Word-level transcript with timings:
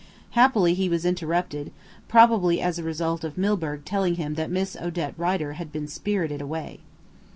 Happily 0.31 0.73
he 0.73 0.89
was 0.89 1.05
interrupted, 1.05 1.71
probably 2.07 2.59
as 2.59 2.79
a 2.79 2.83
result 2.83 3.23
of 3.23 3.37
Milburgh 3.37 3.85
telling 3.85 4.15
him 4.15 4.33
that 4.33 4.49
Miss 4.49 4.75
Odette 4.77 5.13
Rider 5.15 5.53
had 5.53 5.71
been 5.71 5.87
spirited 5.87 6.41
away." 6.41 6.79